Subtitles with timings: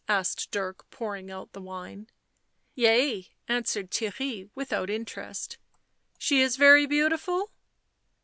[0.07, 2.07] asked Dirk, pouring out the wine."
[2.73, 5.59] Yea,' 7 answered Theirry without interest."
[6.17, 7.51] She is very beautiful